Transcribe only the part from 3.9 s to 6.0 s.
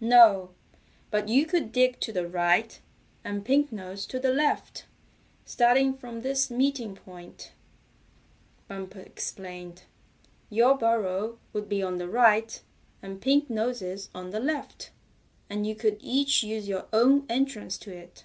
to the left, starting